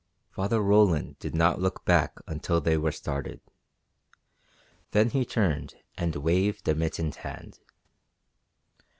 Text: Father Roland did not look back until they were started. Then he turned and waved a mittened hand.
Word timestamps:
Father 0.31 0.59
Roland 0.61 1.19
did 1.19 1.35
not 1.35 1.61
look 1.61 1.85
back 1.85 2.17
until 2.25 2.59
they 2.59 2.75
were 2.75 2.91
started. 2.91 3.39
Then 4.93 5.11
he 5.11 5.25
turned 5.25 5.75
and 5.95 6.15
waved 6.15 6.67
a 6.67 6.73
mittened 6.73 7.17
hand. 7.17 7.59